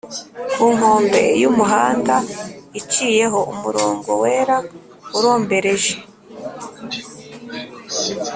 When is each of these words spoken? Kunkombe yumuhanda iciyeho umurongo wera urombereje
Kunkombe 0.55 1.21
yumuhanda 1.41 2.15
iciyeho 2.79 3.39
umurongo 3.53 4.09
wera 4.23 4.57
urombereje 5.17 5.95